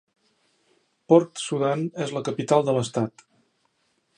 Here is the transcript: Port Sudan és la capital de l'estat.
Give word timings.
Port 1.13 1.43
Sudan 1.43 1.83
és 2.07 2.15
la 2.17 2.25
capital 2.31 2.67
de 2.71 2.75
l'estat. 2.79 3.25